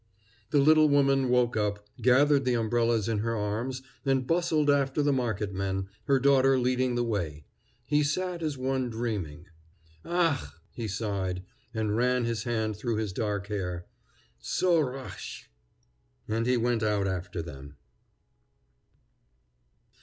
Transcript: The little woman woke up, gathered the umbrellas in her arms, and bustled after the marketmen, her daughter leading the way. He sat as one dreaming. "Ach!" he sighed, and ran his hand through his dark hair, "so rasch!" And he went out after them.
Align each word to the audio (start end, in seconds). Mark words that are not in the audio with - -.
The 0.49 0.57
little 0.57 0.89
woman 0.89 1.29
woke 1.29 1.55
up, 1.55 1.87
gathered 2.01 2.43
the 2.43 2.55
umbrellas 2.55 3.07
in 3.07 3.19
her 3.19 3.35
arms, 3.35 3.83
and 4.03 4.25
bustled 4.25 4.67
after 4.67 5.03
the 5.03 5.13
marketmen, 5.13 5.89
her 6.05 6.19
daughter 6.19 6.57
leading 6.57 6.95
the 6.95 7.03
way. 7.03 7.45
He 7.85 8.01
sat 8.01 8.41
as 8.41 8.57
one 8.57 8.89
dreaming. 8.89 9.45
"Ach!" 10.03 10.39
he 10.71 10.87
sighed, 10.87 11.43
and 11.71 11.95
ran 11.95 12.25
his 12.25 12.45
hand 12.45 12.77
through 12.77 12.95
his 12.95 13.13
dark 13.13 13.45
hair, 13.45 13.85
"so 14.39 14.79
rasch!" 14.79 15.45
And 16.27 16.47
he 16.47 16.57
went 16.57 16.81
out 16.81 17.05
after 17.07 17.43
them. 17.43 17.75